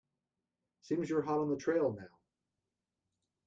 [0.81, 2.17] Seems you're hot on the trail now.